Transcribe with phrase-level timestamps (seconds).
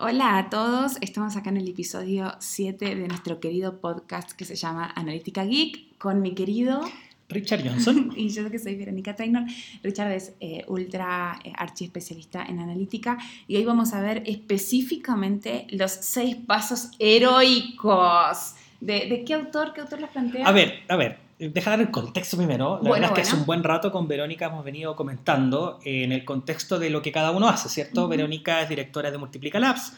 [0.00, 4.54] Hola a todos, estamos acá en el episodio 7 de nuestro querido podcast que se
[4.54, 6.82] llama Analítica Geek con mi querido
[7.28, 8.12] Richard Johnson.
[8.16, 9.42] y yo que soy Verónica Trainor.
[9.82, 15.90] Richard es eh, ultra eh, archiespecialista en analítica y hoy vamos a ver específicamente los
[15.90, 18.54] seis pasos heroicos.
[18.80, 19.72] ¿De, de qué autor?
[19.72, 20.46] ¿Qué autor los plantea?
[20.46, 22.80] A ver, a ver, deja dar el contexto primero.
[22.82, 23.28] La Bueno, verdad es que bueno.
[23.28, 27.00] hace un buen rato con Verónica hemos venido comentando eh, en el contexto de lo
[27.02, 28.08] que cada uno hace, ¿cierto?
[28.08, 29.92] Verónica es directora de Multiplica Labs.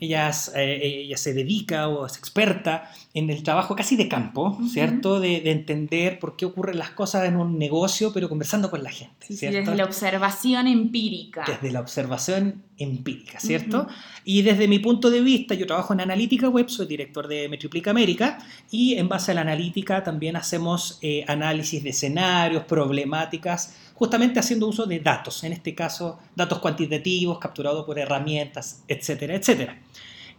[0.00, 4.58] Ella, es, eh, ella se dedica o es experta en el trabajo casi de campo.
[4.70, 5.20] ¿cierto?
[5.20, 8.90] De, de entender por qué ocurren las cosas en un negocio, pero conversando con la
[8.90, 9.58] gente, Sí, sí, ¿cierto?
[9.70, 11.44] desde la observación empírica.
[11.46, 13.86] desde la observación empírica, ¿cierto?
[14.24, 17.90] Y desde mi punto de vista, yo trabajo en analítica web, soy director de Metriplica
[17.90, 18.38] América,
[18.70, 24.66] y en base a la analítica también hacemos eh, análisis de escenarios, problemáticas, justamente haciendo
[24.66, 29.78] uso de datos, en este caso datos cuantitativos capturados por herramientas, etcétera, etcétera.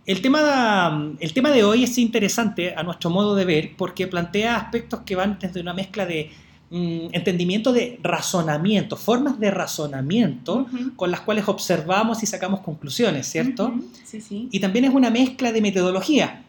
[0.05, 4.55] El tema, el tema de hoy es interesante a nuestro modo de ver porque plantea
[4.55, 6.31] aspectos que van desde una mezcla de
[6.69, 10.65] mm, entendimiento de razonamiento, formas de razonamiento
[10.95, 13.73] con las cuales observamos y sacamos conclusiones, ¿cierto?
[14.05, 14.47] Sí, sí.
[14.51, 16.43] Y también es una mezcla de metodología,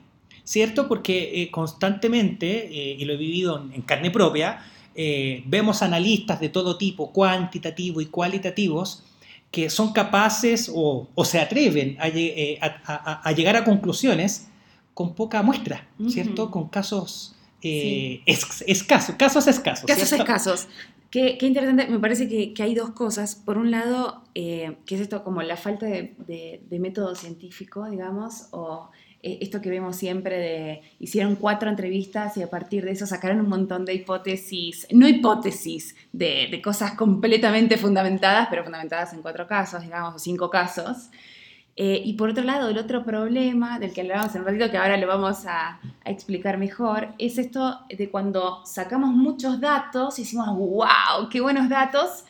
[0.44, 0.89] ¿cierto?
[0.89, 4.61] Porque eh, constantemente, eh, y lo he vivido en, en carne propia,
[4.94, 9.05] eh, vemos analistas de todo tipo, cuantitativo y cualitativos,
[9.50, 14.48] que son capaces o, o se atreven a, lle- a- a- a llegar a conclusiones
[14.94, 16.50] con poca muestra, ¿cierto?
[16.50, 19.87] Con casos eh, es- escasos, casos escasos.
[19.87, 20.25] Casos ¿cierto?
[20.25, 20.69] escasos.
[21.11, 23.34] Qué, qué interesante, me parece que, que hay dos cosas.
[23.34, 27.89] Por un lado, eh, que es esto como la falta de, de- de método científico,
[27.89, 28.91] digamos, o
[29.23, 33.41] eh, esto que vemos siempre de hicieron cuatro entrevistas y a partir de eso sacaron
[33.41, 39.47] un montón de hipótesis, no hipótesis, de, de cosas completamente fundamentadas, pero fundamentadas en cuatro
[39.47, 41.09] casos, digamos, o cinco casos.
[41.81, 44.79] Eh, y por otro lado, el otro problema del que hablábamos en un ratito, que
[44.79, 50.23] ahora lo vamos a, a explicar mejor, es esto de cuando sacamos muchos datos y
[50.23, 52.25] decimos, wow, qué buenos datos,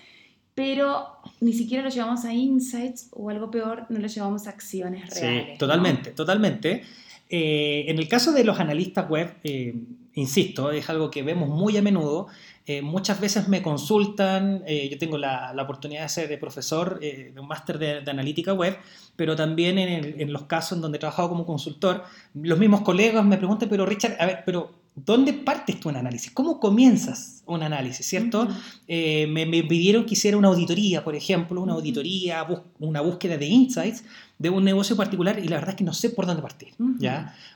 [0.54, 1.06] pero
[1.40, 5.20] ni siquiera lo llevamos a insights o algo peor, no lo llevamos a acciones Sí,
[5.22, 5.52] reales.
[5.52, 5.58] ¿no?
[5.58, 6.82] totalmente, totalmente.
[7.30, 9.74] Eh, en el caso de los analistas web, eh,
[10.18, 12.26] insisto, es algo que vemos muy a menudo.
[12.66, 17.30] Eh, muchas veces me consultan, eh, yo tengo la, oportunidad de ser de profesor eh,
[17.34, 18.76] de un máster de, de analítica web,
[19.16, 22.82] pero también en, el- en los casos en donde he trabajado como consultor, los mismos
[22.82, 24.70] colegas me preguntan, pero Richard, a ver, pero
[25.04, 26.30] ¿dónde partes tú un análisis?
[26.32, 28.46] ¿Cómo comienzas un análisis, cierto?
[28.86, 33.36] Eh, me, me pidieron que hiciera una auditoría, por ejemplo, una auditoría, bus- una búsqueda
[33.36, 34.04] de insights
[34.38, 36.68] de un negocio particular y la verdad es que no sé por dónde partir.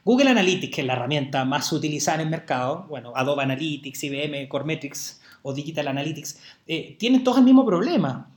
[0.04, 4.48] Google Analytics, que es la herramienta más utilizada en el mercado, bueno, Adobe Analytics, IBM,
[4.48, 8.28] Coremetrics o Digital Analytics, eh, tienen todos el mismo problema.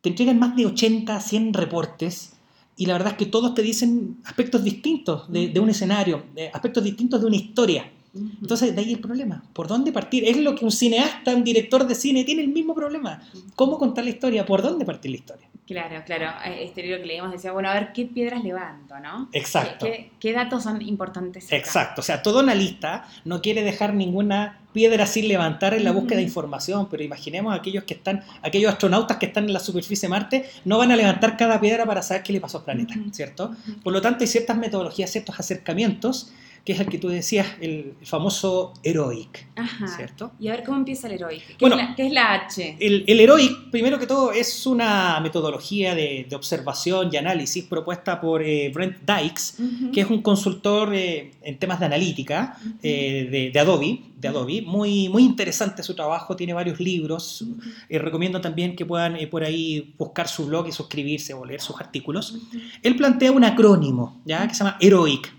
[0.00, 2.32] Te entregan más de 80, 100 reportes
[2.76, 6.50] y la verdad es que todos te dicen aspectos distintos de, de un escenario, eh,
[6.52, 7.90] aspectos distintos de una historia.
[8.14, 9.42] Entonces, de ahí el problema.
[9.52, 10.24] ¿Por dónde partir?
[10.26, 13.22] Es lo que un cineasta, un director de cine tiene el mismo problema.
[13.56, 14.46] ¿Cómo contar la historia?
[14.46, 15.48] ¿Por dónde partir la historia?
[15.66, 16.26] Claro, claro.
[16.46, 19.28] Eh, Este libro que leímos decía, bueno, a ver qué piedras levanto, ¿no?
[19.32, 19.86] Exacto.
[19.86, 21.46] ¿Qué, qué- qué datos son importantes?
[21.46, 21.56] acá?
[21.56, 22.02] Exacto.
[22.02, 26.24] O sea, todo analista no quiere dejar ninguna piedra sin levantar en la búsqueda de
[26.24, 30.44] información, pero imaginemos aquellos que están, aquellos astronautas que están en la superficie de Marte,
[30.64, 32.94] no van a levantar cada piedra para saber qué le pasó al planeta.
[33.12, 33.52] ¿cierto?
[33.82, 36.32] Por lo tanto, hay ciertas metodologías, ciertos acercamientos,
[36.64, 39.86] que es el que tú decías, el famoso heroic, Ajá.
[39.86, 40.32] ¿cierto?
[40.40, 41.46] Y a ver cómo empieza el heroic.
[41.46, 42.76] ¿Qué, Bueno, es, la, qué es la H?
[42.80, 48.18] El, el Heroic, primero que todo, es una metodología de, de observación y análisis propuesta
[48.18, 53.50] por eh, Brent Dykes, que es un consultor eh, en temas de analítica eh, de,
[53.50, 54.00] de Adobe.
[54.18, 54.62] De Adobe.
[54.62, 57.44] Muy, muy interesante su trabajo, tiene varios libros.
[57.90, 61.78] Eh, recomiendo también que puedan por ahí buscar su blog y suscribirse o leer sus
[61.78, 62.38] artículos.
[62.82, 64.48] Él plantea un acrónimo ¿ya?
[64.48, 65.30] que se llama Heroic,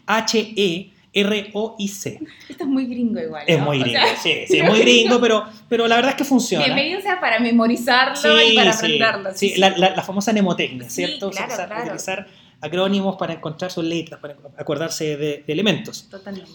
[1.15, 2.19] H-E-R-O-I-C.
[2.49, 3.43] Esto es muy gringo igual.
[3.47, 6.17] Es muy O gringo, sea, sí, sí, es muy gringo, pero, pero la verdad es
[6.17, 6.65] que funciona.
[6.65, 9.29] Bienvenido sea para memorizarlo Sí, y para sí, aprenderlo.
[9.33, 11.29] sí, la, la- la famosa mnemotecnia, ¿cierto?
[11.29, 11.83] claro, Utilizar, claro.
[11.85, 12.27] utilizar
[12.61, 16.07] acrónimos para encontrar sus letras, para acordarse de, de elementos.
[16.09, 16.51] Totalmente.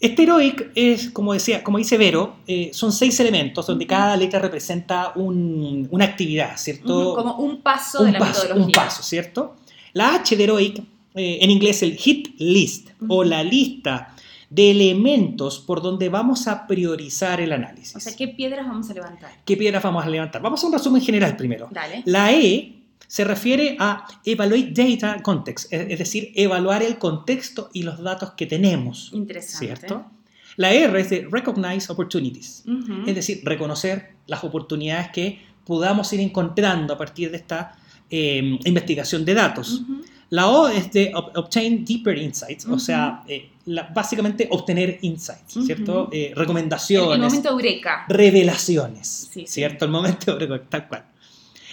[0.00, 4.38] Este heroic es, como decía, como dice Vero, eh, son seis elementos donde cada letra
[4.38, 7.14] representa un- una actividad, ¿cierto?
[7.16, 8.66] Como un paso de la paso, metodología.
[8.66, 9.56] un paso, ¿cierto?
[9.94, 10.82] La H de heroic,
[11.18, 13.24] eh, en inglés el hit list o Ujú.
[13.24, 14.14] la lista
[14.50, 17.96] de elementos por donde vamos a priorizar el análisis.
[17.96, 19.30] O sea, ¿qué piedras vamos a levantar?
[19.44, 20.40] ¿Qué piedras vamos a levantar?
[20.40, 21.68] Vamos a un resumen general primero.
[21.70, 22.02] Dale.
[22.06, 22.74] La E
[23.06, 28.46] se refiere a evaluate data context, es decir, evaluar el contexto y los datos que
[28.46, 29.66] tenemos, Interesante.
[29.66, 30.06] ¿cierto?
[30.56, 33.04] La R es de recognize opportunities, Ujú.
[33.06, 37.76] es decir, reconocer las oportunidades que podamos ir encontrando a partir de esta
[38.10, 39.82] eh, investigación de datos.
[39.82, 40.00] Ujú.
[40.30, 42.78] La O es de ob- obtain deeper insights, o Ujú.
[42.80, 46.02] sea, eh, la- básicamente obtener insights, ¿cierto?
[46.04, 46.10] Ujú.
[46.12, 48.04] Eh, El, recomendaciones, el momento eureka.
[48.08, 49.46] revelaciones, Sí, sí.
[49.46, 49.84] ¿cierto?
[49.86, 50.36] El momento
[50.68, 51.04] tal cual.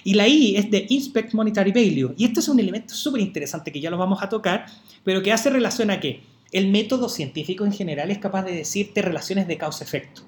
[0.03, 2.13] Y la I es de Inspect Monetary Value.
[2.17, 4.67] Y este es un elemento súper interesante que ya lo vamos a tocar,
[5.03, 6.21] pero que hace relación a que
[6.51, 10.21] el método científico en general es capaz de decirte relaciones de causa-efecto.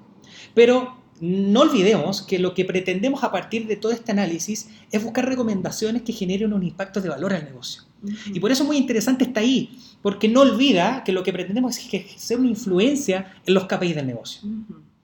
[0.54, 5.26] Pero no olvidemos que lo que pretendemos a partir de todo este análisis es buscar
[5.26, 7.82] recomendaciones que generen un impacto de valor al negocio.
[8.26, 11.78] Y por eso es muy interesante está ahí, porque no olvida que lo que pretendemos
[11.78, 14.42] es ejercer una influencia en los KPIs del negocio.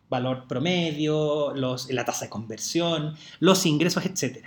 [0.09, 4.47] Valor promedio, los, la tasa de conversión, los ingresos, etc.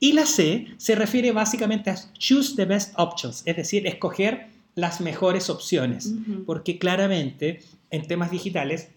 [0.00, 5.00] Y la C se refiere básicamente a choose the best options, es decir, escoger las
[5.00, 6.12] mejores opciones,
[6.46, 7.60] porque claramente
[7.90, 8.90] en temas digitales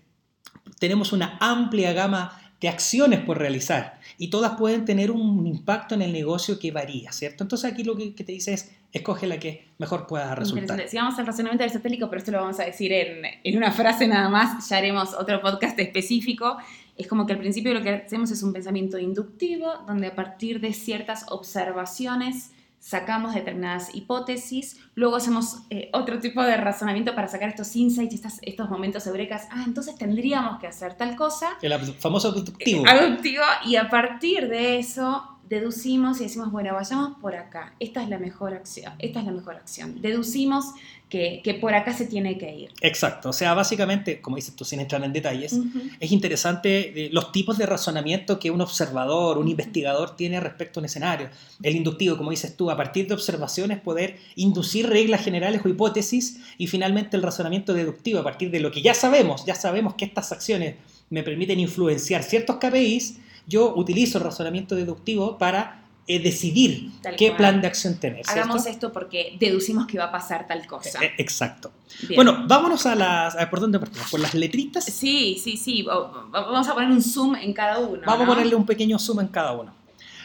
[0.79, 6.03] tenemos una amplia gama de acciones por realizar y todas pueden tener un impacto en
[6.03, 7.43] el negocio que varía, ¿cierto?
[7.43, 10.87] Entonces aquí lo que, que te dice es, escoge la que mejor pueda resultar.
[10.87, 14.07] Si vamos al razonamiento aristotélico, pero esto lo vamos a decir en, en una frase
[14.07, 16.57] nada más, ya haremos otro podcast específico.
[16.95, 20.59] Es como que al principio lo que hacemos es un pensamiento inductivo, donde a partir
[20.59, 22.51] de ciertas observaciones
[22.81, 28.39] sacamos determinadas hipótesis, luego hacemos eh, otro tipo de razonamiento para sacar estos insights, estas-
[28.41, 29.47] estos momentos eurecas.
[29.51, 31.49] Ah, entonces tendríamos que hacer tal cosa.
[31.61, 32.83] El famoso abductivo.
[32.87, 38.07] Adoptivo, y a partir de eso deducimos y decimos, bueno, vayamos por acá, esta es
[38.07, 40.01] la mejor acción, esta es la mejor acción.
[40.01, 40.63] Deducimos
[41.09, 42.69] que, que por acá se tiene que ir.
[42.79, 45.59] Exacto, o sea, básicamente, como dices tú, sin entrar en detalles,
[45.99, 50.81] es interesante eh, los tipos de razonamiento que un observador, un investigador tiene respecto a
[50.81, 51.29] un escenario.
[51.61, 56.39] El inductivo, como dices tú, a partir de observaciones poder inducir reglas generales o hipótesis
[56.57, 60.05] y finalmente el razonamiento deductivo a partir de lo que ya sabemos, ya sabemos que
[60.05, 60.75] estas acciones
[61.09, 65.77] me permiten influenciar ciertos KPIs, yo utilizo el razonamiento deductivo para
[66.07, 67.37] eh, decidir Tal qué cual.
[67.37, 68.25] plan de acción tener.
[68.25, 68.41] ¿cierto?
[68.41, 71.03] Hagamos esto porque deducimos que va a pasar tal cosa.
[71.03, 71.71] Eh, Exacto.
[72.03, 72.15] Bien.
[72.15, 73.35] Bueno, vámonos a las...
[73.37, 74.09] a ¿Por dónde partimos?
[74.09, 74.85] ¿Por las letritas?
[74.85, 75.83] Sí, sí, sí.
[75.83, 78.01] va- va- Vamos a poner un zoom en cada uno.
[78.05, 78.31] Vamos ¿no?
[78.31, 79.73] a ponerle un pequeño zoom en cada uno.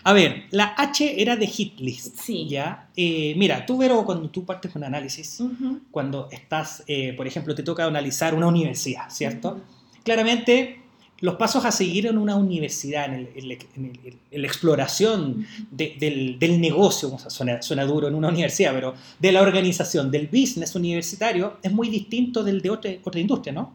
[0.02, 2.20] A ver, la H era de hit list.
[2.20, 2.46] Sí.
[2.48, 2.88] ¿ya?
[2.96, 5.42] Eh, mira, tú, Vero, cuando tú partes un análisis,
[5.90, 9.60] cuando estás, eh, por ejemplo, te toca analizar una universidad, ¿cierto?
[10.04, 10.80] Claramente,
[11.20, 14.46] los pasos a seguir en una universidad, en, el- en el- en el- en la
[14.46, 19.32] exploración de- del, del negocio, o sea, suena, suena duro en una universidad, pero de
[19.32, 23.72] la organización, del business universitario, es muy distinto del de otra, otra industria, ¿no?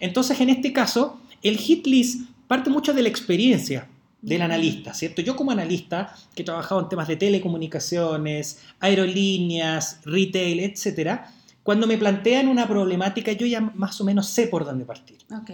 [0.00, 3.88] Entonces, en este caso, el hit list parte mucho de la experiencia
[4.20, 5.22] del analista, ¿cierto?
[5.22, 11.32] Yo como analista, que he trabajado en temas de telecomunicaciones, aerolíneas, retail, etcétera,
[11.62, 15.18] cuando me plantean una problemática, yo ya más o menos sé por dónde partir.
[15.32, 15.50] Ok.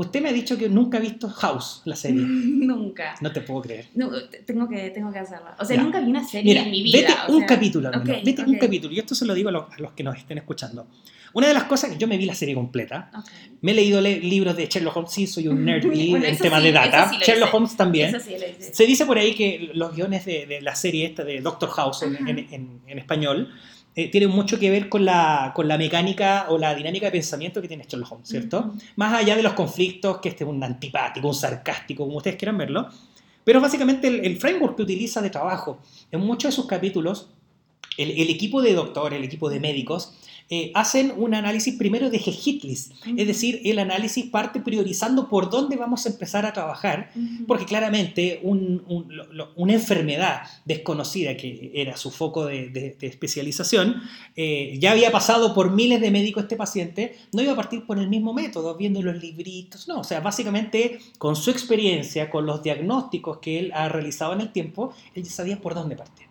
[0.00, 2.22] Usted me ha dicho que nunca ha visto House, la serie.
[2.24, 3.16] Nunca.
[3.20, 3.88] No te puedo creer.
[3.94, 4.10] No,
[4.46, 5.54] tengo, que, tengo que hacerla.
[5.58, 5.82] O sea, Ya.
[5.82, 6.98] nunca vi una serie Mira, en mi vida.
[7.00, 8.24] vete o un sea, capítulo, al menos.
[8.24, 8.60] vete un ok.
[8.60, 8.94] capítulo.
[8.94, 10.86] Y esto se lo digo a los, a los que nos estén escuchando.
[11.32, 13.24] Una de las cosas que yo me vi la serie completa, Ok.
[13.60, 16.36] me he leído le- libros de Sherlock Holmes, sí, soy un nerd y Bueno, en
[16.38, 17.08] temas sí, de data.
[17.10, 17.56] sí lo Sherlock hice.
[17.56, 18.14] Holmes también.
[18.14, 18.74] Eso sí lo hice.
[18.74, 22.02] Se dice por ahí que los guiones de, de la serie esta de Doctor House
[22.02, 23.48] en, en- en- en español
[24.04, 27.60] eh, tienen mucho que ver con la, con la mecánica o la dinámica de pensamiento
[27.60, 28.74] que tiene Sherlock Holmes, ¿cierto?
[28.96, 32.56] Más allá de los conflictos, que este es un antipático, un sarcástico, como ustedes quieran
[32.58, 32.88] verlo,
[33.44, 35.80] pero básicamente el, el framework que utiliza de trabajo.
[36.10, 37.30] En muchos de sus capítulos,
[37.96, 40.14] el, el equipo de doctores, el equipo de médicos,
[40.50, 45.48] eh, hacen un análisis primero de hit list, es decir, el análisis parte priorizando por
[45.48, 47.12] dónde vamos a empezar a trabajar
[47.46, 52.96] porque claramente un- un- lo- lo- una enfermedad desconocida, que era su foco de, de-
[53.00, 54.02] de especialización,
[54.36, 57.98] eh, ya había pasado por miles de médicos este paciente, no iba a partir por
[57.98, 62.62] el mismo método, viendo los libritos, no, o sea, básicamente con su experiencia, con los
[62.62, 66.26] diagnósticos que él ha realizado en el tiempo, él ya sabía por dónde partir.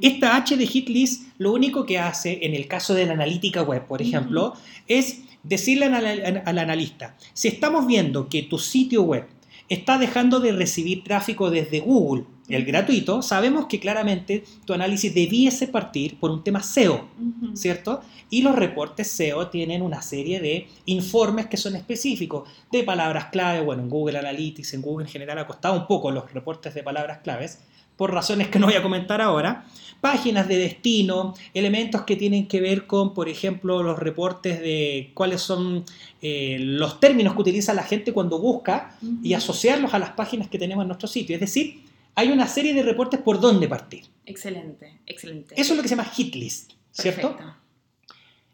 [0.00, 3.59] Esta H de hit list lo único que hace en el caso de la analítica
[3.62, 4.54] web, por ejemplo,
[4.86, 9.26] es decirle al, al analista, si estamos viendo que tu sitio web
[9.68, 15.68] está dejando de recibir tráfico desde Google, el gratuito, sabemos que claramente tu análisis debiese
[15.68, 17.08] partir por un tema SEO.
[17.54, 18.00] ¿cierto?
[18.28, 23.60] Y los reportes SEO tienen una serie de informes que son específicos de palabras clave.
[23.60, 26.82] Bueno, en Google Analytics, en Google en general ha costado un poco los reportes de
[26.82, 27.60] palabras claves,
[28.00, 29.66] por razones que no voy a comentar ahora.
[30.00, 35.42] Páginas de destino, elementos que tienen que ver con, por ejemplo, los reportes de cuáles
[35.42, 35.84] son
[36.22, 40.58] eh, los términos que utiliza la gente cuando busca y asociarlos a las páginas que
[40.58, 41.34] tenemos en nuestro sitio.
[41.34, 41.82] Es decir,
[42.14, 44.04] hay una serie de reportes por dónde partir.
[44.24, 45.54] Excelente, excelente.
[45.60, 47.36] Eso es lo que se llama hit list, ¿cierto?
[47.36, 47.54] Perfecto.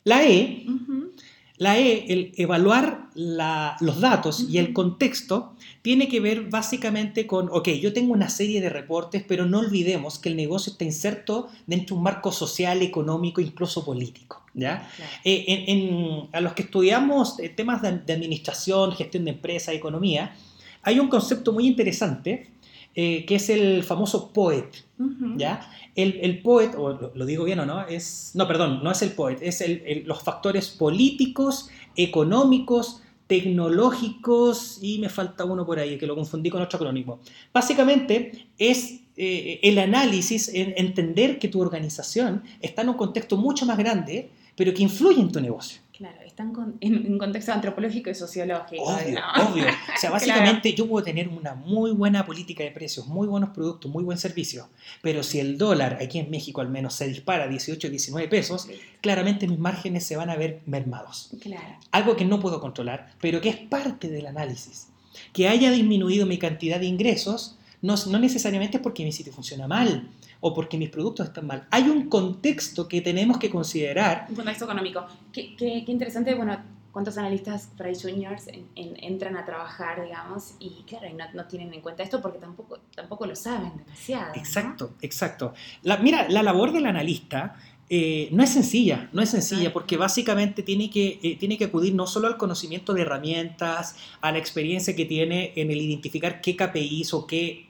[0.03, 0.67] La E.
[1.59, 7.69] La E, el evaluar los datos y el contexto, tiene que ver básicamente con, ok,
[7.81, 11.95] yo tengo una serie de reportes, pero no olvidemos que el negocio está inserto dentro
[11.95, 14.43] de un marco social, económico, incluso político.
[14.53, 14.89] ¿ya?
[15.25, 20.35] Eh, a los que estudiamos eh, temas de, administración, gestión de empresas, economía,
[20.83, 22.49] hay un concepto muy interesante
[22.99, 24.75] eh, que es el famoso POET.
[25.37, 25.71] ¿ya?
[25.95, 29.11] El, el, POET, o lo, digo bien o no, es, no, perdón, no es el
[29.11, 36.07] POET, es el, los factores políticos, económicos, tecnológicos y me falta uno por ahí que
[36.07, 37.21] lo confundí con otro acrónimo.
[37.53, 43.67] Básicamente es eh, el análisis, en entender que tu organización está en un contexto mucho
[43.67, 45.81] más grande, pero que influye en tu negocio.
[45.97, 48.83] Claro, están en un contexto antropológico y sociológico.
[48.83, 49.65] Obvio, obvio.
[49.65, 53.91] O sea, básicamente yo puedo tener una muy buena política de precios, muy buenos productos,
[53.91, 54.69] muy buen servicio,
[55.01, 58.69] pero si el dólar aquí en México al menos se dispara a 18, 19 pesos,
[59.01, 61.31] claramente mis márgenes se van a ver mermados.
[61.41, 61.79] Claro.
[61.93, 64.89] Algo que no puedo controlar, pero que es parte del análisis.
[65.33, 69.69] Que haya disminuido mi cantidad de ingresos no, no necesariamente es porque mi sitio funciona
[69.69, 70.09] mal,
[70.41, 71.67] o porque mis productos están mal.
[71.71, 74.27] Hay un contexto que tenemos que considerar.
[74.29, 75.07] Un contexto económico.
[75.33, 76.57] Qué, qué, interesante, bueno,
[76.93, 82.03] cuántos analistas Price Juniors entran a trabajar, digamos, y claro, no, no, tienen en cuenta
[82.03, 84.35] esto porque tampoco, tampoco lo saben demasiado.
[84.35, 85.55] Exacto, exacto.
[85.83, 87.57] La, mira, la labor del analista
[87.89, 91.95] eh, no es sencilla, no es sencilla, porque básicamente tiene que, eh, tiene que acudir
[91.95, 96.57] no solo al conocimiento de herramientas, a la experiencia que tiene en el identificar qué
[96.57, 97.66] KPIs o qué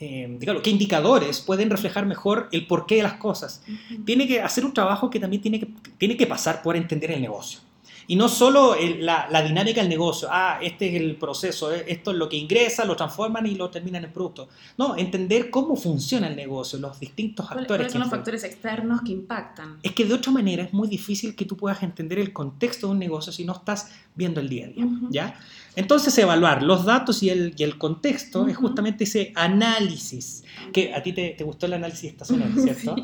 [0.00, 3.62] eh, qué indicadores pueden reflejar mejor el porqué de las cosas.
[4.06, 7.20] Tiene que hacer un trabajo que también tiene que, tiene que pasar por entender el
[7.20, 7.60] negocio.
[8.06, 12.10] Y no solo la, la, dinámica del negocio, ah, este es el proceso, eh, esto
[12.10, 14.48] es lo que ingresa, lo transforman y lo terminan en producto.
[14.76, 17.68] No, entender cómo funciona el negocio, los distintos actores.
[17.68, 19.78] ¿Cuáles son los factores externos que impactan?
[19.84, 22.94] Es que de otra manera es muy difícil que tú puedas entender el contexto de
[22.94, 25.40] un negocio si no estás viendo el día a día, ¿ya?
[25.80, 30.44] Entonces, evaluar los datos y el, y el contexto es justamente ese análisis,
[30.74, 32.96] que a ti te, te gustó el análisis estacional, ¿cierto?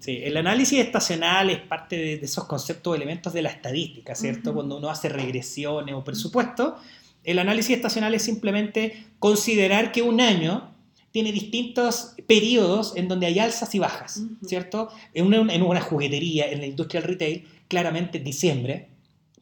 [0.00, 0.18] Sí.
[0.24, 4.52] el análisis estacional es parte de, esos conceptos o elementos de la estadística, ¿cierto?
[4.52, 6.76] Cuando uno hace regresiones o presupuesto,
[7.22, 10.72] el análisis estacional es simplemente considerar que un año
[11.12, 14.88] tiene distintos periodos en donde hay alzas y bajas, ¿cierto?
[15.12, 18.88] En una, en una juguetería, en la industria del retail, claramente diciembre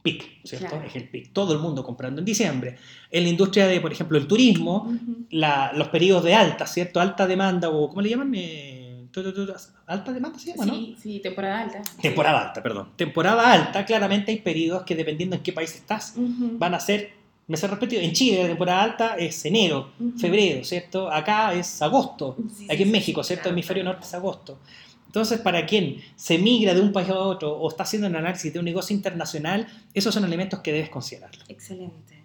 [0.03, 0.83] pic, ¿cierto?
[0.85, 1.33] Es el pic.
[1.33, 2.77] Todo el mundo comprando en diciembre.
[3.11, 4.93] En la industria de, por ejemplo, el turismo,
[5.31, 7.01] los periodos de alta, ¿cierto?
[7.01, 8.33] Alta demanda o, ¿cómo le llaman?
[8.35, 9.07] Eh,
[9.87, 10.75] alta demanda se llama, ¿no?
[10.75, 11.83] Sí, sí, temporada alta.
[12.01, 12.89] Temporada alta, perdón.
[12.97, 17.13] Temporada alta, claramente hay periodos que dependiendo en qué país estás, van a ser,
[17.47, 21.11] me se repetido, en Chile la temporada alta es enero, febrero, ¿cierto?
[21.11, 22.37] Acá es agosto,
[22.71, 23.51] aquí en México, ¿cierto?
[23.51, 24.59] Hemisferio norte es agosto.
[25.13, 28.51] Entonces, para quien se migra de un país a otro o está haciendo un análisis
[28.51, 31.33] de un negocio internacional, esos son elementos que debes considerar.
[31.49, 32.22] Excelente.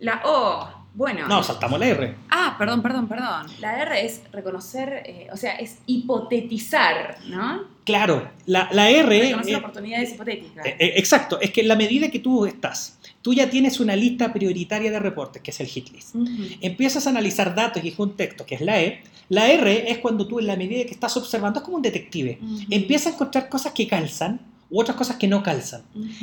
[0.00, 1.28] La O, bueno.
[1.28, 2.14] No, saltamos la R.
[2.30, 3.46] Ah, perdón, perdón, perdón.
[3.60, 7.62] La R es reconocer, eh, o sea, es hipotetizar, ¿no?
[7.84, 9.20] Claro, la, la R...
[9.20, 10.66] Reconocer oportunidades hipotéticas.
[10.66, 13.94] Eh, eh, exacto, es que en la medida que tú estás tú ya tienes una
[13.96, 16.14] lista prioritaria de reportes, que es el hit list.
[16.60, 19.02] Empiezas a analizar datos y un texto, que es la E.
[19.28, 22.38] La R es cuando tú, en la medida que estás observando, es como un detective.
[22.70, 24.40] Empiezas a encontrar cosas que calzan
[24.70, 25.82] u otras cosas que no calzan.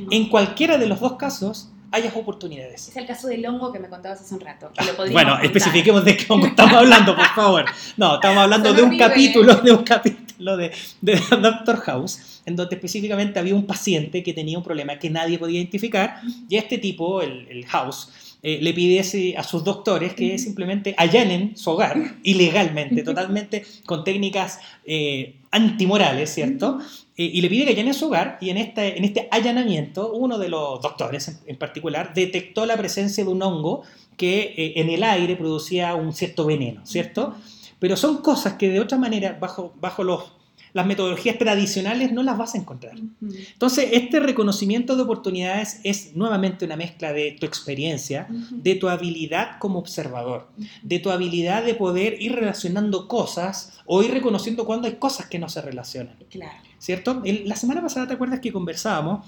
[0.09, 2.89] En cualquiera de los dos casos, hayas oportunidades.
[2.89, 4.71] Es el caso del hongo que me contabas hace un rato.
[5.11, 7.65] bueno, especifiquemos de qué hongo estamos hablando, por favor.
[7.97, 12.75] No, estamos hablando de un capítulo, de un capítulo de, de Doctor House, en donde
[12.75, 17.21] específicamente había un paciente que tenía un problema que nadie podía identificar, y este tipo,
[17.21, 18.09] el, el House,
[18.47, 18.99] eh, le pide
[19.39, 26.79] a sus doctores que simplemente allanen su hogar ilegalmente, totalmente con técnicas eh, antimorales, ¿cierto?
[27.17, 30.37] Eh, y le pide que allane su hogar y en este, en este allanamiento uno
[30.37, 33.83] de los doctores en, particular detectó la presencia de un hongo
[34.17, 37.35] que en el aire producía un cierto veneno, ¿cierto?
[37.79, 40.34] Pero son cosas que de otra manera, bajo, bajo los
[40.75, 42.95] las metodologías tradicionales no las vas a encontrar.
[43.21, 49.57] Entonces, este reconocimiento de oportunidades es nuevamente una mezcla de tu experiencia, de tu habilidad
[49.59, 50.49] como observador,
[50.83, 55.39] de tu habilidad de poder ir relacionando cosas o ir reconociendo cuando hay cosas que
[55.39, 56.17] no se relacionan.
[56.29, 56.59] Claro.
[56.77, 57.23] ¿Cierto?
[57.23, 59.25] la semana pasada, ¿te acuerdas que conversábamos?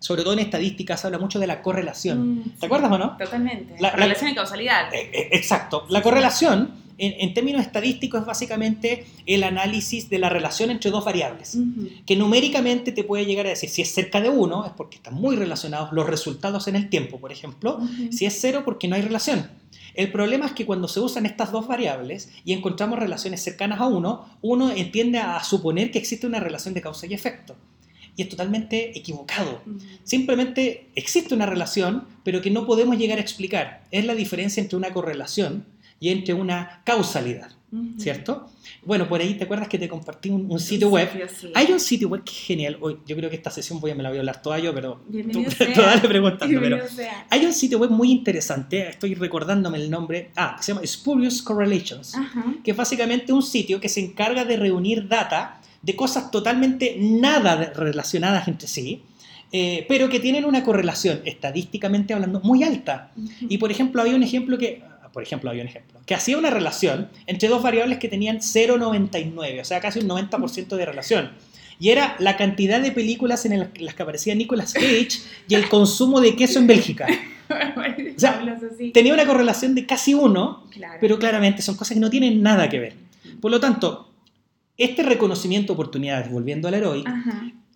[0.00, 2.36] sobre todo en estadísticas, habla mucho de la correlación.
[2.36, 3.18] Mm, ¿Te acuerdas o no?
[3.18, 3.76] Totalmente.
[3.80, 4.94] La, correlación y causalidad.
[4.94, 5.84] Eh, eh, exacto.
[5.90, 6.70] La correlación
[7.00, 11.56] en, términos estadísticos es básicamente el análisis de la relación entre dos variables,
[12.04, 15.14] que numéricamente te puede llegar a decir si es cerca de uno es porque están
[15.14, 17.80] muy relacionados los resultados en el tiempo, por ejemplo,
[18.10, 19.48] si es cero porque no hay relación.
[19.94, 23.86] El problema es que cuando se usan estas dos variables y encontramos relaciones cercanas a
[23.86, 27.56] uno, uno entiende a suponer que existe una relación de causa y efecto.
[28.16, 29.62] y es totalmente equivocado.
[30.04, 33.84] Simplemente existe una relación, pero que no podemos llegar a explicar.
[33.90, 35.64] Es la diferencia entre una correlación
[36.00, 37.52] y entre una causalidad.
[37.98, 38.50] ¿cierto?
[38.84, 41.08] Bueno, por ahí te acuerdas que te compartí un, sitio web.
[41.54, 42.78] Hay un sitio web que es genial.
[42.80, 44.74] Hoy, yo creo que esta sesión voy a, me la voy a hablar toda yo,
[44.74, 45.00] pero
[45.32, 46.60] tú, tú dale preguntando.
[46.60, 46.78] Pero
[47.28, 52.14] hay un sitio web muy interesante, estoy recordándome el nombre, ah, se llama Spurious Correlations,
[52.64, 57.72] que es básicamente un sitio que se encarga de reunir data de cosas totalmente nada
[57.74, 59.02] relacionadas entre sí,
[59.52, 63.12] eh, pero que tienen una correlación, estadísticamente hablando, muy alta.
[63.40, 66.50] Y por ejemplo, había un ejemplo que, por ejemplo, había un ejemplo, que hacía una
[66.50, 71.30] relación entre dos variables que tenían 0,99, o sea, casi un 90% de relación.
[71.78, 76.20] Y era la cantidad de películas en las que aparecía Nicolas Cage y el consumo
[76.20, 77.06] de queso en Bélgica.
[78.16, 78.42] o sea,
[78.92, 80.66] tenía una correlación de casi uno,
[81.00, 82.94] pero claramente son cosas que no tienen nada que ver.
[83.40, 84.12] Por lo tanto,
[84.76, 87.04] este reconocimiento de oportunidades, volviendo al héroe,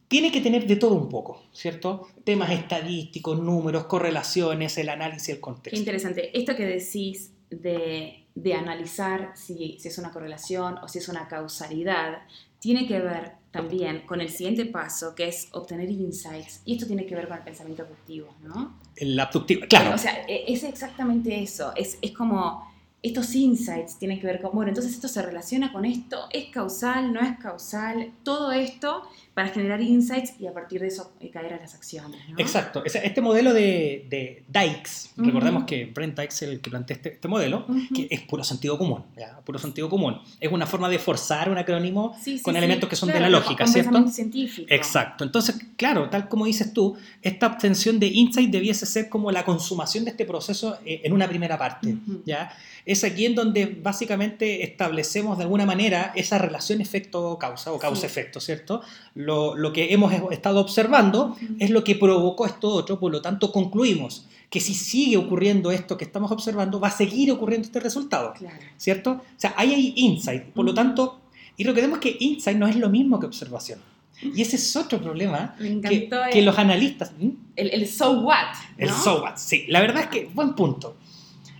[0.08, 2.08] tiene que tener de todo un poco, ¿cierto?
[2.24, 5.70] Temas estadísticos, números, correlaciones, el análisis, el contexto.
[5.70, 6.38] Qué interesante.
[6.38, 11.28] Esto que decís de, de analizar si, si, es una correlación o si es una
[11.28, 12.22] causalidad,
[12.58, 16.60] tiene que ver también con el siguiente paso, que es obtener insights.
[16.64, 18.80] Y esto tiene que ver con el pensamiento abductivo, ¿no?
[18.96, 19.94] El abductivo, claro.
[19.94, 21.72] O sea, e, es exactamente eso.
[21.76, 22.73] Es, es como
[23.04, 27.12] estos insights tienen que ver con, bueno, entonces esto se relaciona con esto, es causal,
[27.12, 29.02] no es causal, todo esto
[29.34, 32.18] para generar insights y a partir de eso eh, caer a las acciones.
[32.38, 32.82] Exacto.
[32.84, 37.28] Este modelo de, de Dykes, recordemos que Brent Dykes es el que plantea este, este
[37.28, 39.38] modelo, que es puro sentido común, ¿ya?
[39.44, 40.18] puro sentido común.
[40.40, 44.08] Es una forma de forzar un acrónimo con elementos que son de la lógica, ¿cierto?
[44.08, 44.66] científico.
[44.70, 45.24] Exacto.
[45.24, 50.04] Entonces, claro, tal como dices tú, esta obtención de insight debiese ser como la consumación
[50.04, 52.50] de este proceso eh, en una primera parte, ¿ya?
[52.86, 58.82] Es aquí en donde básicamente establecemos de alguna manera esa relación efecto-causa o causa-efecto, ¿cierto?
[59.14, 64.26] lo, que hemos estado observando es lo que provocó esto otro, por lo tanto concluimos
[64.50, 68.34] que si sigue ocurriendo esto que estamos observando, va a seguir ocurriendo este resultado,
[68.76, 69.12] ¿cierto?
[69.12, 71.22] O sea, ahí hay insight, por lo tanto,
[71.56, 73.80] y lo que vemos es que insight no es lo mismo que observación.
[74.22, 77.12] Y ese es otro problema que, que, los analistas...
[77.56, 78.54] El, so what.
[78.78, 79.64] El so what, sí.
[79.68, 80.96] La verdad es que, buen punto.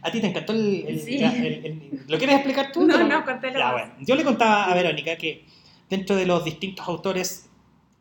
[0.04, 2.04] ¿A ti te encantó el...
[2.08, 2.86] ¿Lo quieres explicar tú?
[2.86, 3.58] No, no, contélo.
[4.00, 5.46] Yo le contaba a Verónica que
[5.88, 7.48] dentro de los distintos autores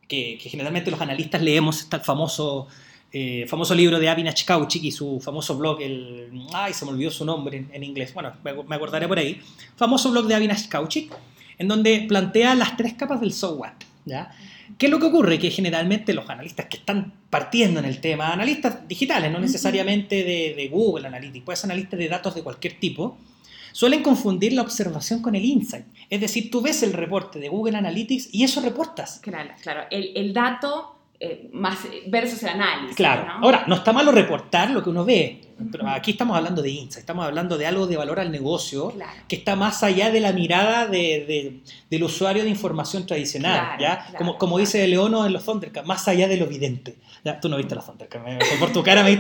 [0.08, 2.68] que, generalmente los analistas leemos, está el famoso,
[3.14, 7.10] eh, famoso libro de Avinash Kauchik y su famoso blog, el, ay, se me olvidó
[7.10, 9.40] su nombre en, inglés, bueno, me, acordaré por ahí,
[9.78, 11.14] famoso blog de Avinash Kauchik,
[11.58, 13.74] en donde plantea las tres capas del so what,
[14.06, 14.32] ¿ya?
[14.78, 15.40] ¿Qué es lo que ocurre?
[15.40, 20.54] Que generalmente los analistas que están partiendo en el tema, analistas digitales, no necesariamente de,
[20.56, 23.18] de Google Analytics, puede ser analistas de datos de cualquier tipo,
[23.74, 25.86] suelen confundir la observación con el insight.
[26.10, 29.20] Es decir, tú ves el reporte de Google Analytics y eso reportas.
[29.22, 29.86] Claro, claro.
[29.90, 32.96] El, dato eh, más versus el análisis.
[32.96, 33.32] Claro.
[33.42, 37.00] Ahora, no está malo reportar lo que uno ve, pero aquí estamos hablando de insight,
[37.00, 38.94] estamos hablando de algo de valor al negocio
[39.28, 43.78] que está más allá de la mirada de, del usuario de información tradicional.
[43.80, 44.08] ¿ya?
[44.18, 46.98] como, como dice Leono en los Thundercats, más allá de lo evidente.
[47.24, 47.40] ¿Ya?
[47.40, 49.18] Tú no viste los Thundercats, por tu cara me,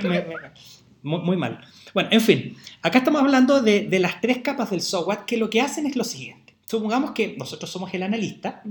[1.03, 1.61] muy, muy mal.
[1.93, 5.49] Bueno, en fin, acá estamos hablando de, de las tres capas del software que lo
[5.49, 6.42] que hacen es lo siguiente.
[6.65, 8.63] Supongamos que nosotros somos el analista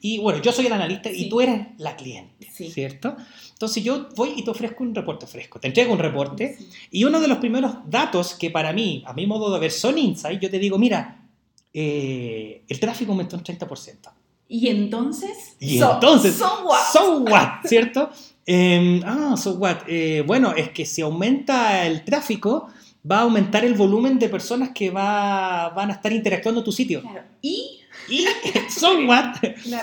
[0.00, 3.16] y bueno, yo soy el analista y tú eres la cliente, ¿cierto?
[3.52, 6.58] Entonces yo voy y te ofrezco un reporte fresco, te entrego un reporte
[6.90, 9.98] y uno de los primeros datos que para mí, a mi modo de ver, son
[9.98, 11.24] insights, yo te digo, mira,
[11.72, 14.10] eh, el tráfico aumentó un 30%.
[14.48, 15.56] ¿Y entonces?
[15.60, 16.92] Y entonces, so what?
[16.92, 18.10] so what, ¿cierto?
[18.46, 19.82] Em, ah, so what?
[19.86, 22.68] Eh, bueno, es que si aumenta el tráfico,
[23.10, 26.72] va a aumentar el volumen de personas que va, van a estar interactuando en tu
[26.72, 27.02] sitio.
[27.02, 27.22] Claro.
[27.42, 27.80] ¿Y?
[28.08, 28.26] ¿Y?
[28.68, 29.36] ¿So what?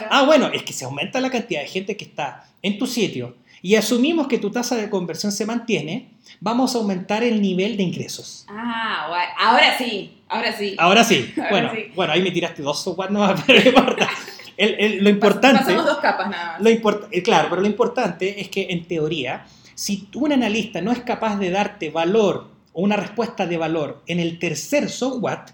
[0.09, 3.35] Ah, bueno, es que si aumenta la cantidad de gente que está en tu sitio
[3.61, 7.83] y asumimos que tu tasa de conversión se mantiene, vamos a aumentar el nivel de
[7.83, 8.45] ingresos.
[8.49, 9.31] Ah, bueno.
[9.39, 10.75] ahora sí, ahora sí.
[10.77, 11.33] Ahora sí.
[11.49, 14.09] bueno, bueno, ahí me tiraste dos so what, no, pero no importa
[14.57, 15.59] lo importante...
[15.59, 16.61] Pasamos dos capas nada más.
[16.61, 16.69] Lo
[17.11, 21.37] eh, claro, pero lo importante es que en teoría, si un analista no es capaz
[21.37, 25.47] de darte valor o una respuesta de valor en el tercer so what,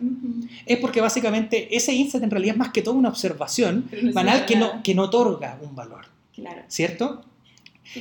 [0.66, 4.56] es porque básicamente ese insight en realidad es más que todo una observación banal que
[4.56, 6.08] no, que no otorga un valor.
[6.34, 6.64] Claro.
[6.68, 7.24] ¿Cierto?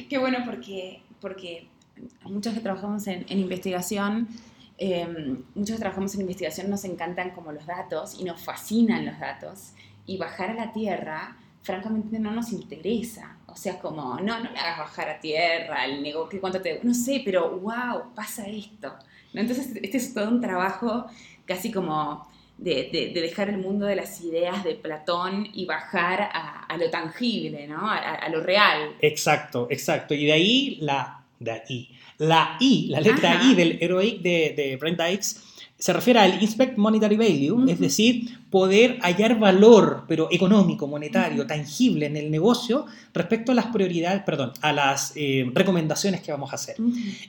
[0.09, 1.67] Qué bueno porque, porque
[2.25, 4.27] muchos que trabajamos en, investigación,
[4.79, 9.19] em, muchos que trabajamos en investigación nos encantan como los datos y nos fascinan los
[9.19, 9.73] datos
[10.07, 13.37] y bajar a la tierra, francamente no nos interesa.
[13.47, 16.81] O sea, como, no, no me hagas bajar a tierra, el negocio, cuánto te...
[16.83, 18.95] No sé, pero wow, pasa esto.
[19.35, 21.07] Entonces, este es todo un trabajo
[21.45, 26.91] casi como de, dejar el mundo de las ideas de Platón y bajar a, lo
[26.91, 27.91] tangible, ¿no?
[27.91, 28.97] A, lo real.
[29.01, 30.15] Exacto, exacto.
[30.15, 34.77] Y de ahí la, de ahí, la I, la letra I del Heroic de, de
[34.77, 35.50] Brent Dykes,
[35.81, 42.05] se refiere al Inspect Monetary Value, es decir, poder hallar valor, pero económico, monetario, tangible
[42.05, 46.57] en el negocio respecto a las prioridades, perdón, a las eh, recomendaciones que vamos a
[46.57, 46.77] hacer.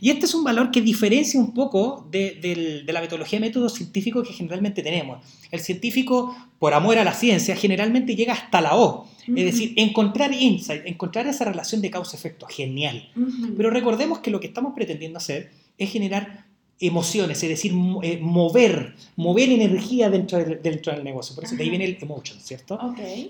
[0.02, 4.22] Y este es un valor que diferencia un poco de, la metodología de método científico
[4.22, 5.26] que generalmente tenemos.
[5.50, 9.08] El científico, por amor a la ciencia, generalmente llega hasta la O.
[9.28, 13.10] Es decir, encontrar insight, encontrar esa relación de causa-efecto, genial.
[13.56, 16.51] Pero recordemos que lo que estamos pretendiendo hacer es generar
[16.82, 21.36] emociones, es decir, eh, mover, mover energía dentro del, dentro del negocio.
[21.36, 22.80] Por eso de ahí viene el emotion, ¿cierto?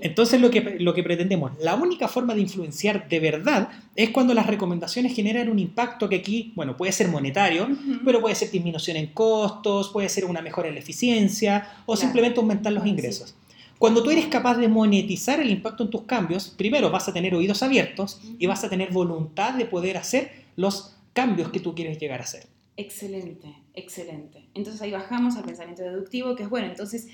[0.01, 4.33] Entonces lo que, lo que pretendemos, la única forma de influenciar de verdad es cuando
[4.33, 7.67] las recomendaciones generan un impacto que aquí, bueno, puede ser monetario,
[8.05, 12.39] pero puede ser disminución en costos, puede ser una mejora en la eficiencia o simplemente
[12.39, 13.35] aumentar los ingresos.
[13.77, 17.35] Cuando tú eres capaz de monetizar el impacto en tus cambios, primero vas a tener
[17.35, 21.97] oídos abiertos y vas a tener voluntad de poder hacer los cambios que tú quieres
[21.97, 22.50] llegar a hacer.
[22.77, 24.47] Excelente, excelente.
[24.53, 27.07] Entonces ahí bajamos al pensamiento deductivo, que es bueno, entonces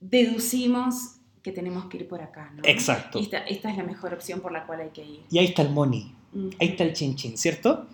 [0.00, 2.62] deducimos que tenemos que ir por acá, ¿no?
[2.64, 3.18] Exacto.
[3.20, 5.20] Esta, esta es la mejor opción por la cual hay que ir.
[5.30, 6.12] Y ahí está el money,
[6.58, 7.86] ahí está el chin chin, ¿cierto?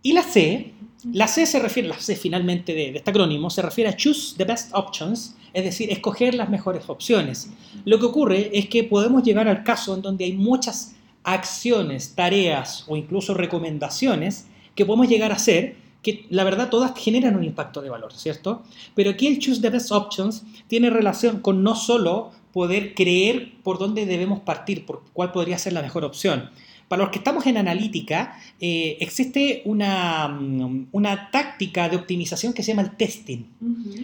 [0.00, 0.72] Y la C,
[1.12, 4.36] la C se refiere, la C finalmente de, de, este acrónimo, se refiere a choose
[4.36, 7.50] the best options, es decir, escoger las mejores opciones.
[7.84, 12.84] Lo que ocurre es que podemos llegar al caso en donde hay muchas acciones, tareas
[12.88, 17.80] o incluso recomendaciones que podemos llegar a hacer que la verdad todas generan un impacto
[17.80, 18.62] de valor, ¿cierto?
[18.94, 23.78] Pero aquí el Choose the Best Options tiene relación con no solo poder creer por
[23.78, 26.50] dónde debemos partir, por cuál podría ser la mejor opción.
[26.88, 32.62] Para los que estamos en analítica, eh, existe una, mm, una, táctica de optimización que
[32.62, 33.46] se llama el testing.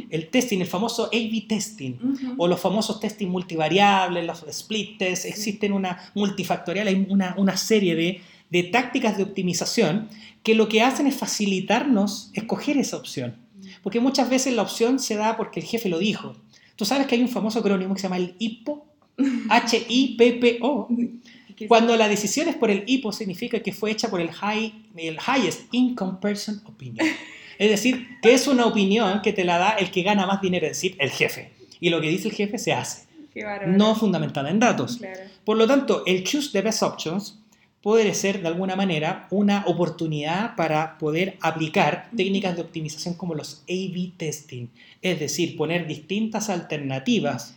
[0.09, 1.99] El testing, el famoso A-B testing,
[2.39, 7.95] o los famosos testing multivariables, los split tests, existen una multifactorial, hay una, una serie
[7.95, 10.09] de, de tácticas de optimización
[10.49, 13.37] que lo que hacen es facilitarnos escoger esa opción.
[13.83, 16.35] Porque muchas veces la opción se da porque el jefe lo dijo.
[16.75, 18.87] Tú sabes que hay un famoso acrónimo que se llama el HIPPO,
[19.51, 20.89] H-I-P-P-O.
[21.69, 25.19] Cuando la decisión es por el HIPPO significa que fue hecha por el, high, el
[25.19, 27.07] Highest Income Person Opinion.
[27.59, 30.65] Es decir, que es una opinión que te la da el que gana más dinero,
[30.65, 31.53] es decir, el jefe.
[31.79, 33.07] Y lo que dice el jefe se hace.
[33.67, 34.99] no fundamentada en datos.
[35.45, 37.39] Por lo tanto, el Choose the Best Options
[37.83, 43.63] puede ser de alguna manera una oportunidad para poder aplicar técnicas de optimización como los
[43.69, 44.67] A-B testing,
[45.01, 47.55] es decir, poner distintas alternativas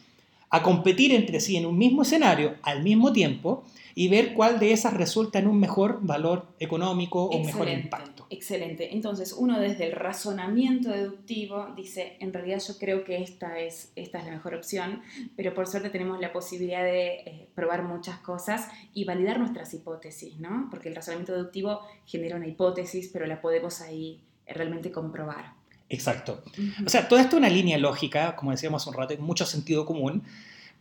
[0.50, 3.64] a competir entre sí en un mismo escenario al mismo tiempo
[3.96, 8.28] y ver cuál de esas resulta en un mejor valor económico o un mejor impacto.
[8.30, 8.94] Excelente.
[8.94, 14.20] Entonces, uno desde el razonamiento deductivo dice, en realidad yo creo que esta es, esta
[14.20, 15.02] es la mejor opción,
[15.36, 20.40] pero por suerte tenemos la posibilidad de eh, probar muchas cosas y validar nuestras hipótesis,
[20.40, 20.68] ¿no?
[20.70, 25.54] Porque el razonamiento deductivo genera una hipótesis, pero la podemos ahí realmente comprobar.
[25.90, 26.42] Exacto.
[26.86, 29.86] O sea, toda esto es una línea lógica, como decíamos hace un rato, mucho sentido
[29.86, 30.24] común,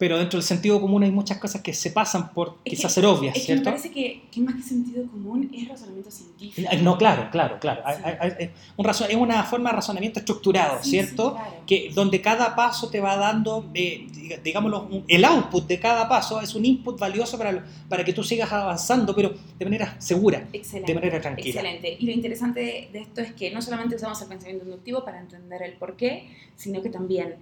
[0.01, 3.37] pero dentro del sentido común hay muchas cosas que se pasan por quizás ser obvias,
[3.37, 3.65] es ¿cierto?
[3.65, 6.71] Que me parece que, que, más que sentido común es razonamiento científico.
[6.81, 7.83] No, claro, claro, claro.
[8.79, 11.37] un razon, es una forma de razonamiento estructurado, ¿cierto?
[11.67, 14.07] que, donde cada paso te va dando, eh,
[14.43, 18.51] digámoslo, el output de cada paso es un input valioso para, para que tú sigas
[18.51, 21.61] avanzando, pero de manera segura, de manera tranquila.
[21.61, 21.97] Excelente.
[22.01, 25.61] Y lo interesante de esto es que no solamente usamos el pensamiento inductivo para entender
[25.61, 27.37] el por qué, sino que también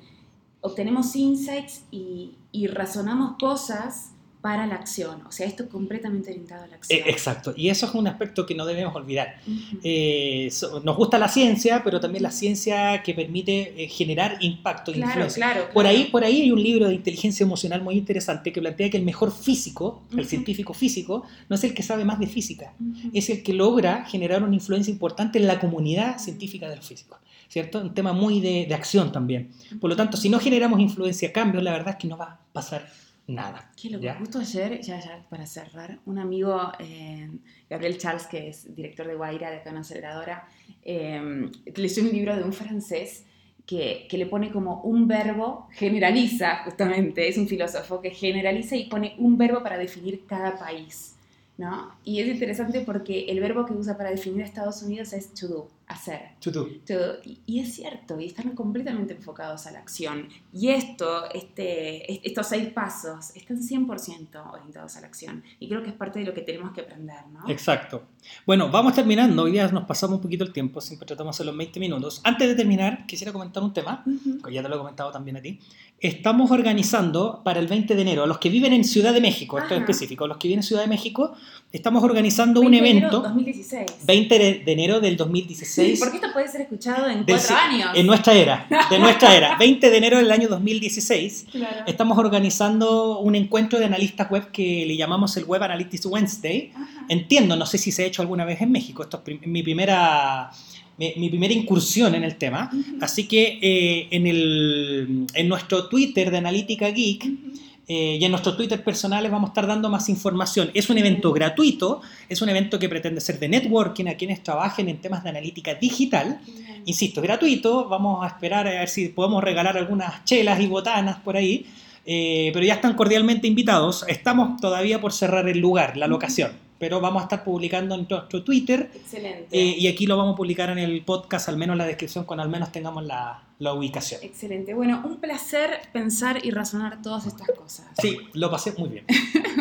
[0.68, 2.34] obtenemos insights y,
[2.72, 5.22] razonamos cosas para la acción.
[5.26, 6.98] O sea, esto es completamente orientado a la acción.
[6.98, 9.36] Eh, exacto, y eso es un aspecto que no debemos olvidar.
[9.82, 10.50] Eh,
[10.84, 15.44] nos gusta la ciencia, pero también la ciencia que permite eh, generar impacto e influencia.
[15.44, 18.90] Claro, Por, ahí, por ahí hay un libro de inteligencia emocional muy interesante que plantea
[18.90, 22.74] que el mejor físico, el científico físico, no es el que sabe más de física,
[23.12, 27.18] es el que logra generar una influencia importante en la comunidad científica de los físicos.
[27.48, 27.80] ¿Cierto?
[27.80, 29.50] Un tema muy de, acción también.
[29.80, 32.40] Por lo tanto, si no generamos influencia, cambios, la verdad es que no va a
[32.52, 32.88] pasar
[33.26, 33.70] nada.
[33.80, 34.06] Qué loco.
[34.18, 37.28] Justo ayer, ya, ya para cerrar, un amigo, eh,
[37.68, 40.48] Gabriel Charles, que es director de Guaira, de acá en Aceleradora,
[40.82, 43.24] eh, leyó un libro de un francés
[43.66, 48.84] que, que, le pone como un verbo, generaliza justamente, es un filósofo que generaliza y
[48.84, 51.16] pone un verbo para definir cada país.
[51.58, 51.92] ¿no?
[52.04, 55.48] Y es interesante porque el verbo que usa para definir a Estados Unidos es to
[55.48, 55.77] do.
[55.88, 56.20] Hacer.
[56.44, 56.66] Do.
[56.86, 57.16] Todo.
[57.24, 60.28] Y, y es cierto, y están completamente enfocados a la acción.
[60.52, 65.42] Y esto, este, est- estos seis pasos, están 100% orientados a la acción.
[65.60, 67.48] Y creo que es parte de lo que tenemos que aprender, ¿no?
[67.48, 68.04] Exacto.
[68.46, 69.42] Bueno, vamos terminando.
[69.44, 72.20] Hoy día nos pasamos un poquito el tiempo, siempre tratamos de hacer los 20 minutos.
[72.24, 74.04] Antes de terminar, quisiera comentar un tema,
[74.44, 75.58] que ya te lo he comentado también a ti.
[76.00, 79.58] Estamos organizando para el 20 de enero, a los que viven en Ciudad de México,
[79.58, 81.34] esto es específico, los que viven en Ciudad de México,
[81.70, 83.86] estamos organizando un 20 de enero evento 2016.
[84.06, 85.98] 20 de, de enero del 2016.
[86.00, 87.90] Porque esto puede ser escuchado en cuatro años.
[87.94, 89.56] En nuestra era, de nuestra era.
[89.58, 91.46] 20 de enero del año 2016.
[91.52, 91.84] Claro.
[91.86, 96.72] Estamos organizando un encuentro de analistas web que le llamamos el Web Analytics Wednesday.
[96.74, 96.88] Ajá.
[97.08, 99.02] Entiendo, no sé si se ha hecho alguna vez en México.
[99.02, 100.50] Esto es prim- mi primera,
[100.98, 102.70] mi, primera incursión en el tema.
[103.00, 107.58] Así que eh, en, el, en nuestro Twitter de Analítica Geek Ujú.
[107.90, 110.70] Eh, y en nuestros Twitter personales vamos a estar dando más información.
[110.74, 114.90] Es un evento gratuito, es un evento que pretende ser de networking a quienes trabajen
[114.90, 116.38] en temas de analítica digital.
[116.84, 121.38] Insisto, gratuito, vamos a esperar a ver si podemos regalar algunas chelas y botanas por
[121.38, 121.64] ahí,
[122.04, 124.04] eh, pero ya están cordialmente invitados.
[124.06, 128.44] Estamos todavía por cerrar el lugar, la locación, pero vamos a estar publicando en nuestro
[128.44, 129.46] Twitter Excelente.
[129.50, 132.24] eh, y aquí lo vamos a publicar en el podcast, al menos en la descripción,
[132.24, 134.20] cuando al menos tengamos la, la ubicación.
[134.22, 134.72] Excelente.
[134.74, 137.86] Bueno, un placer pensar y razonar todas estas cosas.
[138.00, 139.04] Sí, lo pasé muy bien.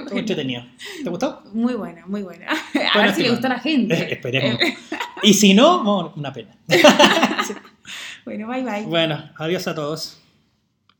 [0.10, 0.64] Muy entretenido.
[1.04, 1.44] ¿Te gustó?
[1.52, 2.48] Muy buena, muy buena.
[2.74, 3.94] A Bueno, ver si le gustó a la gente.
[3.94, 4.60] Eh, esperemos.
[5.22, 6.56] Y si no, bueno, una pena.
[8.24, 8.84] Bueno, bye bye.
[8.84, 10.22] Bueno, adiós a todos.